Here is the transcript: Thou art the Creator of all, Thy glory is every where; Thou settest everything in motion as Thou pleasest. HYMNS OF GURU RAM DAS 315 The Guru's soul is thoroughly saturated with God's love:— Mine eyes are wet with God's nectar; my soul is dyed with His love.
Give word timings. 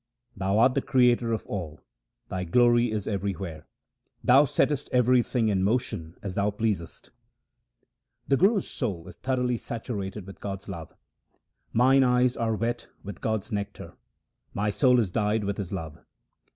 Thou 0.35 0.57
art 0.57 0.73
the 0.73 0.81
Creator 0.81 1.31
of 1.31 1.45
all, 1.45 1.79
Thy 2.27 2.43
glory 2.43 2.89
is 2.89 3.07
every 3.07 3.33
where; 3.33 3.67
Thou 4.23 4.45
settest 4.45 4.89
everything 4.91 5.47
in 5.47 5.61
motion 5.63 6.15
as 6.23 6.33
Thou 6.33 6.49
pleasest. 6.49 7.11
HYMNS 8.27 8.33
OF 8.33 8.39
GURU 8.39 8.49
RAM 8.49 8.57
DAS 8.57 8.77
315 8.79 8.97
The 8.97 8.97
Guru's 8.97 9.07
soul 9.07 9.07
is 9.07 9.17
thoroughly 9.17 9.57
saturated 9.57 10.25
with 10.25 10.41
God's 10.41 10.67
love:— 10.67 10.95
Mine 11.85 12.03
eyes 12.03 12.35
are 12.35 12.55
wet 12.55 12.87
with 13.03 13.21
God's 13.21 13.51
nectar; 13.51 13.95
my 14.55 14.71
soul 14.71 14.99
is 14.99 15.11
dyed 15.11 15.43
with 15.43 15.57
His 15.57 15.71
love. 15.71 15.99